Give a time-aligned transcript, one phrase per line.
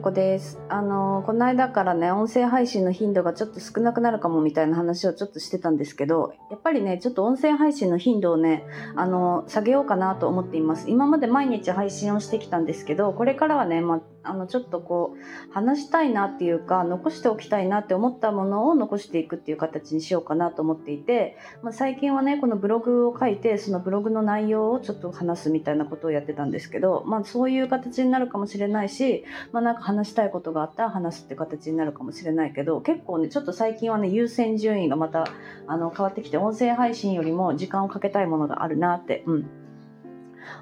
[0.00, 0.58] うこです。
[0.70, 8.64] あの、この間からね、音声配信の頻度がちょっと少なくなるかもみたいな話をちょっとしてたんですけど、やっぱりね、ちょっと音声配信の頻度をね、
[8.96, 10.90] あの、下げようかなと思っています。
[10.90, 35.24] 今まで毎日配信をしてきたんですけど、これからはね、まああの、ちょっとこう、話したいなっていうか、残しておきたいなって思ったものを残していくっていう形にしようかなと思っていて、まあ、最近はね、このブログを書いて、そのブログの内容をちょっと話すみたいなことをやってたんですけど、まあ、そういう形になるかもしれないし、まあ、なんか話したいことがあったら話すって形になるかもしれないけど、結構ね、ちょっと最近はね、優先順位がまた、
[35.66, 39.59] あの、変わってきて、音声配信よりも時間をかけたいものがあるなって、うん。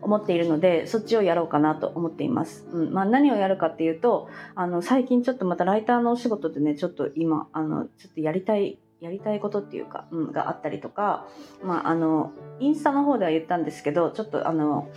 [0.02, 2.66] 思っているので、そっちをやろうかなと思っています。
[2.72, 2.92] うん。
[2.92, 11.26] まあ何をやるかっていうと、あの、最近ちょっとまたライターのお仕事でね、ちょっと今、あの、ちょっとやりたい、やりたいことっていうか、うん、があったりとか、
[11.62, 14.88] まああの、インスタの方では言ったんですけど、ちょっとあの、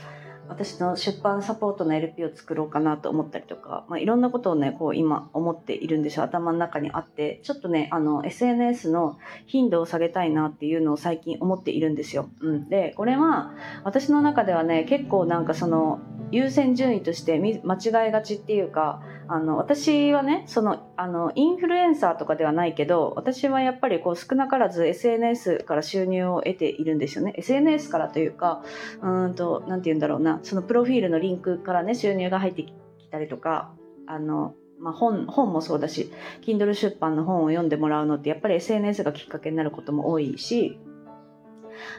[0.48, 6.24] 私の出版サポートの LP を作ろうかなと思ったりとか、まあ、いろんなことをね、こう今思っているんですよ。
[6.24, 12.29] 頭の中にあって、ちょっとね、あの、SNS の頻度を下げたいなっていうのを最近思っているんですよ。
[12.41, 12.70] うん。
[12.70, 15.99] で、これは、私の中ではね、結構なんかその、
[16.32, 27.34] 優先順位として間違いがちっていうか、あの、私はね、その、あの、インフルエンサーとかではないけど、私はやっぱりこう少なからず SNS から収入を得ているんですよね。
[27.38, 28.62] SNS からというか、
[29.01, 32.73] うんと、なんて言うんだろうな、そのプロフィールのリンクからね、収入が入ってき
[33.10, 33.71] たりとか、
[34.05, 40.77] あの、まあ、本、本もそうだし、Kindle 出版の本を読んでもらうのって、やっぱり SNS がきっかけになることも多いし、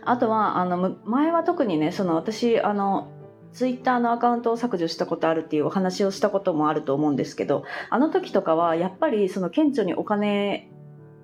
[0.04, 3.08] あとは、あの、前は特にね、その私、あの、
[3.52, 10.70] ツイッターのアカウントを削除したことあるっていうお話をしたこともあると思うんですけど、あの時とかはやっぱりその顕著にお金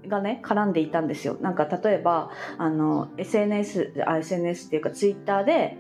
[0.07, 1.37] がね、絡んでいたんですよ。
[1.41, 5.77] なんか例えば、あの、SNS、あ、SNS っていうかツイッターで、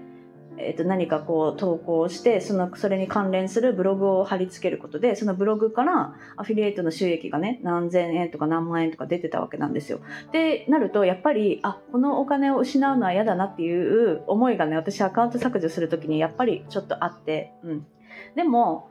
[0.61, 10.01] えっと何かこう投稿してそのそれに関連するブログを貼り付けることでそのブログからアフィリエイトの収益がね何千円とか何万円とか出てたわけなんですよ。
[10.33, 17.87] でなるとやっぱりあこのお金を失うのは嫌だなっていう思いがね私アカウント削除する時にやっぱりちょっとあって、うん、
[18.35, 18.91] でも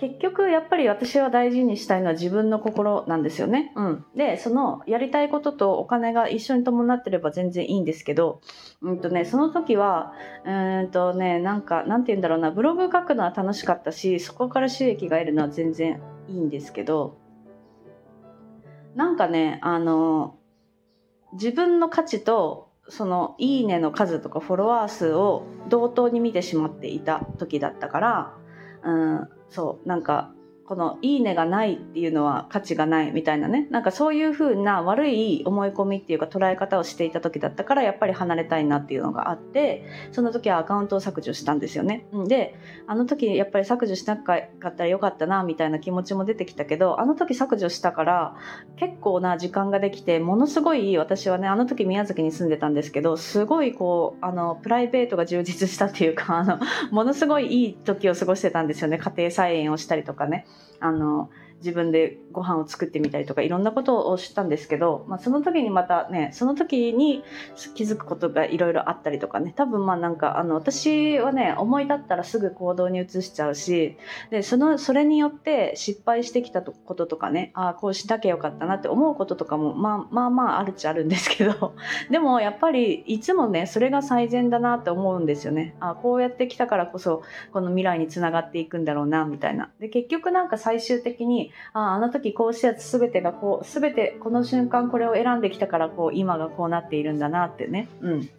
[0.00, 3.70] 結局やっぱり私は大事にしたいのは自分の心なんですよね。
[3.76, 4.04] うん。
[4.16, 8.40] で、そのやりたいこととお金が一緒に伴ってれば全然いいんですけど、
[8.80, 10.14] うんとね、その時は、
[10.46, 17.18] うーんとね、なんか、なんて言うんだろうな、ブログ書くのは楽しかったし、そこから収益が得るのは全然いいんですけど、
[18.94, 20.38] なんかね、あの、
[21.34, 28.34] 自分の価値と、その、いいねの数とかフォロワー数を同等に見てしまっていた時だったから、
[28.82, 30.32] うん、そう、なんか、
[30.70, 33.66] このいいねがないっていうのは価値がないみたいなね。
[33.72, 42.06] なんかそういう風な悪い思い込みっていうか捉え方をしていた時だったからやっぱり離れたいなっていうのがあって、その時はアカウントを削除したんですよね。
[42.28, 42.54] で、
[42.86, 48.36] あの時やっぱり削除しなかったらよかったなみたいな気持ちも出てきたけど、あの時削除したから
[48.76, 56.60] 結構な時間ができて、ものすごい私はね、あの時宮崎に住んでたんですけど、すごいこう、あの、プライベートが充実したっていうか、あの、
[56.92, 58.98] ものすごいいい時を過ごしてたんですよね。
[58.98, 60.46] 家庭菜園をしたりとかね。
[60.80, 67.22] あの、自分でご飯を作ってみたりとかいろんなことをしたんですけど、まあ、その時にまたねその時に
[67.74, 69.52] 気づくことがいろいろあったりとかね。
[69.56, 73.96] 多分まあなんかあの私はね思い立ったらすぐ行動に移しちゃうし
[74.30, 81.74] でそのそれによって失敗してきたこととかねああこうしなきゃよかったなって思うこととかもまあまあまああるっちゃあるんですけど
[82.10, 85.74] でもやっぱりいつもねそれが最善だなって思うんですよね。
[85.80, 87.22] あこうやってきたからこそ
[87.52, 89.70] この未来につながっていくんだろうなみたいな。
[89.78, 97.88] で結局なんか最終的にああの時こうしたやつ全てがこう全てこの瞬間これを選んできたからこう今がこうなっているんだなってね。
[98.00, 98.30] うん。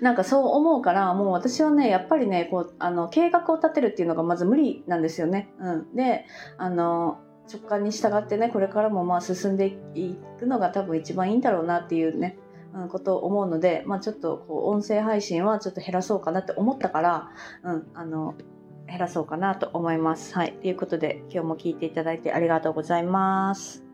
[0.00, 6.26] なんかそう思うからもう私はねやっぱりねこうあの計画を立てるっていうのがまず無理なんですよね、うん、で
[6.58, 7.18] あの
[7.50, 12.38] 直感に従ってねこれからもまあ進んでいくのが多分一番いいんだろうなっていうね
[12.74, 17.30] うん、ことを思うので、まあ、ちょっとこう音声配信はちょっと減らそうかなって思ったから、
[17.64, 18.34] うん、あの
[18.90, 20.34] 減らそうかなと思います。
[20.34, 20.52] はい。
[20.60, 23.84] ということで、今日も聞いていただいてありがとうございます。